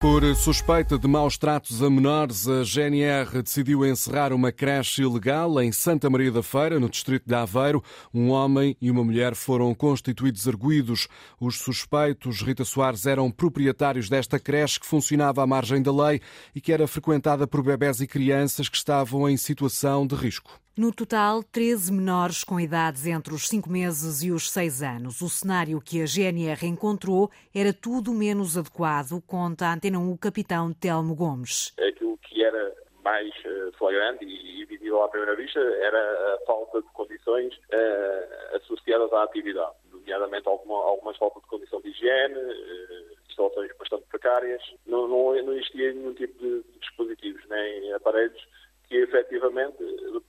[0.00, 5.72] Por suspeita de maus tratos a menores, a GNR decidiu encerrar uma creche ilegal em
[5.72, 7.82] Santa Maria da Feira, no distrito de Aveiro.
[8.14, 11.08] Um homem e uma mulher foram constituídos arguídos.
[11.40, 16.20] Os suspeitos, Rita Soares, eram proprietários desta creche que funcionava à margem da lei
[16.54, 20.60] e que era frequentada por bebés e crianças que estavam em situação de risco.
[20.78, 25.20] No total, 13 menores com idades entre os 5 meses e os 6 anos.
[25.20, 30.16] O cenário que a GNR encontrou era tudo menos adequado, conta a Antena 1 o
[30.16, 31.74] capitão Telmo Gomes.
[31.80, 33.34] Aquilo que era mais
[33.76, 39.74] flagrante e visível à primeira vista era a falta de condições uh, associadas à atividade,
[39.90, 44.62] nomeadamente alguma, algumas faltas de condição de higiene, uh, bastante precárias.
[44.86, 48.46] Não, não, não existia nenhum tipo de dispositivos, nem aparelhos
[48.88, 49.76] que efetivamente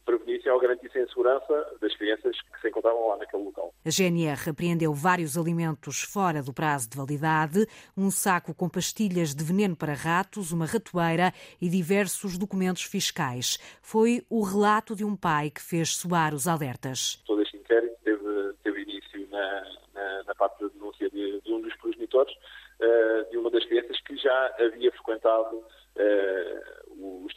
[0.06, 3.74] prevenissem ou garantissem a segurança das crianças que se encontravam lá naquele local.
[3.86, 9.44] A GNR apreendeu vários alimentos fora do prazo de validade, um saco com pastilhas de
[9.44, 11.32] veneno para ratos, uma ratoeira
[11.62, 13.58] e diversos documentos fiscais.
[13.82, 17.24] Foi o relato de um pai que fez soar os alertas.
[17.26, 21.62] Todo este inquérito teve, teve início na, na, na, parte da denúncia de, de um
[21.62, 26.79] dos progenitores, uh, de uma das crianças que já havia frequentado uh,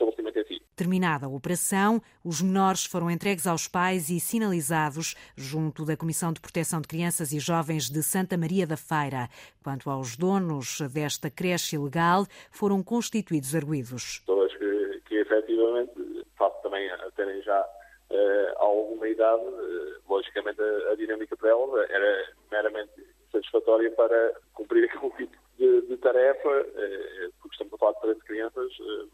[0.02, 0.62] estabelecimento em si.
[0.74, 6.40] Terminada a operação, os menores foram entregues aos pais e sinalizados junto da Comissão de
[6.40, 9.28] Proteção de Crianças e Jovens de Santa Maria da Feira.
[9.62, 14.22] Quanto aos donos desta creche ilegal, foram constituídos arguídos.
[14.26, 15.92] Todas que, que efetivamente,
[16.36, 21.90] face também a terem já uh, alguma idade, uh, logicamente a, a, dinâmica para elas
[21.90, 22.92] era meramente
[23.30, 28.20] satisfatória para cumprir aquele tipo de, de tarefa, uh, porque estamos a falar de 13
[28.20, 28.70] crianças,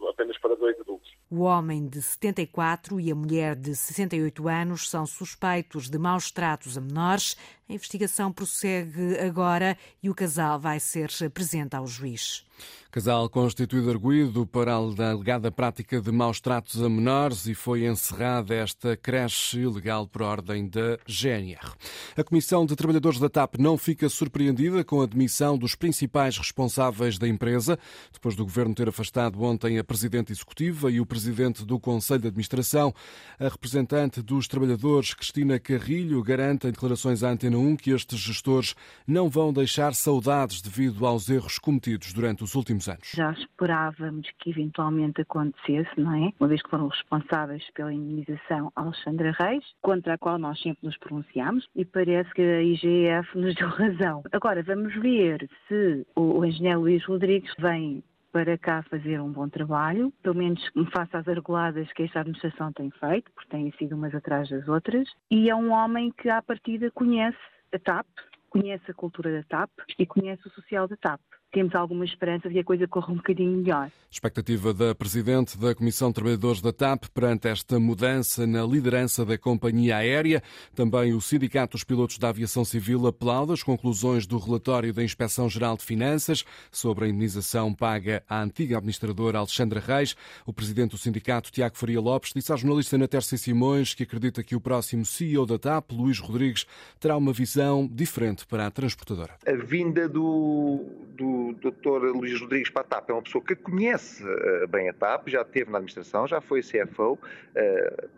[0.08, 1.08] apenas para dois adultos.
[1.30, 6.76] O homem de 74 e a mulher de 68 anos são suspeitos de maus tratos
[6.76, 7.36] a menores.
[7.68, 12.46] A investigação prossegue agora e o casal vai ser presente ao juiz.
[12.90, 18.54] Casal constituído arguído para a alegada prática de maus tratos a menores e foi encerrada
[18.54, 21.74] esta creche ilegal por ordem da GNR.
[22.16, 27.18] A Comissão de Trabalhadores da TAP não fica surpreendida com a demissão dos principais responsáveis
[27.18, 27.78] da empresa,
[28.10, 32.28] depois do governo ter afastado ontem a presidente executiva e o presidente do Conselho de
[32.28, 32.94] Administração.
[33.38, 38.74] A representante dos trabalhadores, Cristina Carrilho, garante em declarações à Antena 1 que estes gestores
[39.06, 43.10] não vão deixar saudades devido aos erros cometidos durante os últimos anos.
[43.14, 46.32] Já esperávamos que eventualmente acontecesse, não é?
[46.38, 50.96] Uma vez que foram responsáveis pela indenização Alexandra Reis, contra a qual nós sempre nos
[50.98, 54.22] pronunciamos, e parece que a IGF nos deu razão.
[54.32, 58.02] Agora, vamos ver se o engenheiro Luís Rodrigues vem
[58.44, 60.62] para cá fazer um bom trabalho, pelo menos
[60.92, 65.08] face às arreguladas que esta administração tem feito, porque têm sido umas atrás das outras,
[65.28, 67.36] e é um homem que à partida conhece
[67.74, 68.06] a TAP,
[68.48, 71.20] conhece a cultura da TAP e conhece o social da TAP
[71.50, 73.90] temos alguma esperança de que a coisa corra um bocadinho melhor.
[74.10, 79.36] Expectativa da Presidente da Comissão de Trabalhadores da TAP perante esta mudança na liderança da
[79.36, 80.42] companhia aérea.
[80.74, 85.76] Também o Sindicato dos Pilotos da Aviação Civil aplaude as conclusões do relatório da Inspeção-Geral
[85.76, 90.16] de Finanças sobre a indenização paga à antiga administradora Alexandra Reis.
[90.46, 94.56] O Presidente do Sindicato, Tiago Faria Lopes, disse à jornalista Ana Simões que acredita que
[94.56, 96.66] o próximo CEO da TAP, Luís Rodrigues,
[96.98, 99.34] terá uma visão diferente para a transportadora.
[99.46, 100.84] A vinda do,
[101.16, 102.16] do o Dr.
[102.16, 105.42] Luís Rodrigues para a TAP é uma pessoa que conhece uh, bem a TAP, já
[105.42, 107.18] esteve na administração, já foi CFO, uh,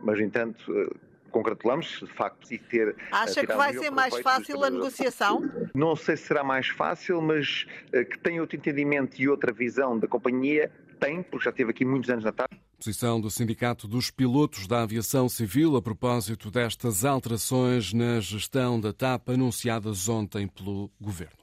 [0.00, 0.94] mas, no entanto, uh,
[1.30, 2.96] congratulamos de facto de ter.
[3.12, 5.48] Acha que vai ser mais fácil a negociação?
[5.74, 10.08] Não sei se será mais fácil, mas que tem outro entendimento e outra visão da
[10.08, 12.50] companhia, tem, porque já esteve aqui muitos anos na TAP.
[12.82, 18.90] Posição do Sindicato dos Pilotos da Aviação Civil a propósito destas alterações na gestão da
[18.90, 21.40] TAP anunciadas ontem pelo Governo.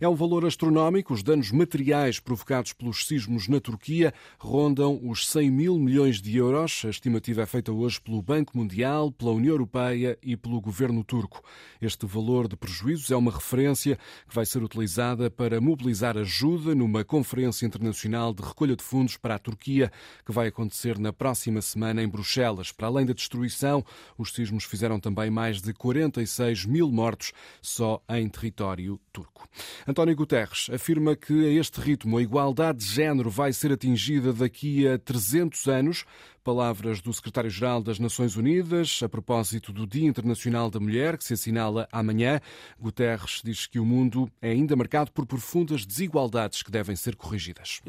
[0.00, 1.12] É um valor astronómico.
[1.12, 6.84] Os danos materiais provocados pelos sismos na Turquia rondam os 100 mil milhões de euros.
[6.84, 11.42] A estimativa é feita hoje pelo Banco Mundial, pela União Europeia e pelo governo turco.
[11.82, 17.04] Este valor de prejuízos é uma referência que vai ser utilizada para mobilizar ajuda numa
[17.04, 19.90] conferência internacional de recolha de fundos para a Turquia,
[20.24, 22.70] que vai acontecer na próxima semana em Bruxelas.
[22.70, 23.84] Para além da destruição,
[24.16, 29.48] os sismos fizeram também mais de 46 mil mortos só em território turco.
[29.86, 34.86] António Guterres afirma que a este ritmo a igualdade de género vai ser atingida daqui
[34.86, 36.04] a 300 anos.
[36.44, 41.34] Palavras do secretário-geral das Nações Unidas a propósito do Dia Internacional da Mulher, que se
[41.34, 42.40] assinala amanhã.
[42.80, 47.80] Guterres diz que o mundo é ainda marcado por profundas desigualdades que devem ser corrigidas.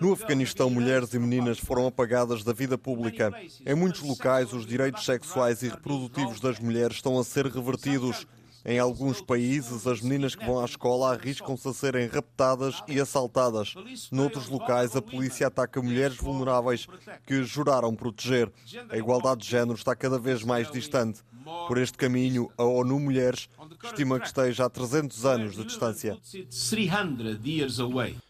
[0.00, 3.32] No Afeganistão, mulheres e meninas foram apagadas da vida pública.
[3.64, 8.26] Em muitos locais, os direitos sexuais e reprodutivos das mulheres estão a ser revertidos.
[8.68, 13.74] Em alguns países, as meninas que vão à escola arriscam-se a serem raptadas e assaltadas.
[14.10, 16.88] Noutros locais, a polícia ataca mulheres vulneráveis
[17.24, 18.50] que juraram proteger.
[18.90, 21.20] A igualdade de género está cada vez mais distante.
[21.68, 23.48] Por este caminho, a ONU Mulheres
[23.84, 26.18] estima que esteja a 300 anos de distância.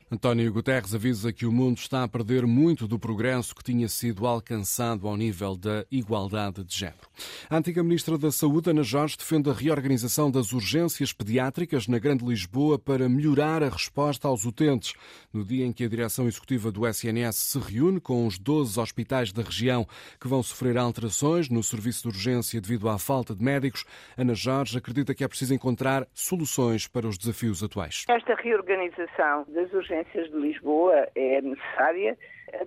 [0.09, 4.25] António Guterres avisa que o mundo está a perder muito do progresso que tinha sido
[4.25, 7.09] alcançado ao nível da igualdade de género.
[7.51, 12.25] A antiga Ministra da Saúde, Ana Jorge, defende a reorganização das urgências pediátricas na Grande
[12.25, 14.95] Lisboa para melhorar a resposta aos utentes.
[15.33, 19.33] No dia em que a direção executiva do SNS se reúne com os 12 hospitais
[19.33, 19.85] da região
[20.21, 23.85] que vão sofrer alterações no serviço de urgência devido à falta de médicos,
[24.17, 28.05] Ana Jorge acredita que é preciso encontrar soluções para os desafios atuais.
[28.09, 32.19] Esta reorganização das urgências urgências de Lisboa é necessária,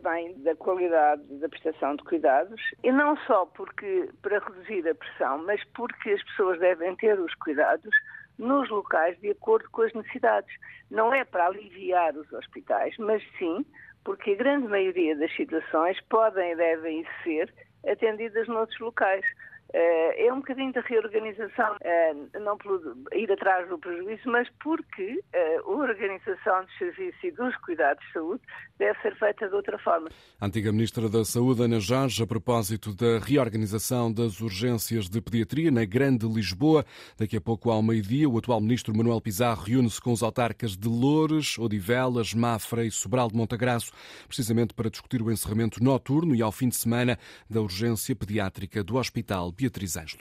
[0.02, 5.44] bem da qualidade da prestação de cuidados, e não só porque para reduzir a pressão,
[5.46, 7.94] mas porque as pessoas devem ter os cuidados
[8.38, 10.54] nos locais de acordo com as necessidades.
[10.90, 13.66] Não é para aliviar os hospitais, mas sim
[14.04, 17.54] porque a grande maioria das situações podem e devem ser
[17.86, 19.25] atendidas noutros locais.
[19.74, 22.81] Eh, é um bocadinho de reorganização, eh, não por
[23.13, 28.13] ir atrás do prejuízo, mas porque eh, a organização dos serviços e dos cuidados de
[28.13, 28.42] saúde
[28.80, 30.10] deve ser feita de outra forma.
[30.39, 35.69] A antiga Ministra da Saúde, Ana Jorge, a propósito da reorganização das urgências de pediatria
[35.69, 36.83] na Grande Lisboa.
[37.18, 40.88] Daqui a pouco, ao meio-dia, o atual Ministro Manuel Pizarro reúne-se com os autarcas de
[40.88, 43.92] Loures, Odivelas, Mafra e Sobral de Montagraço,
[44.27, 48.95] precisamente para discutir o encerramento noturno e ao fim de semana da urgência pediátrica do
[48.95, 50.18] Hospital Beatriz Ângelo.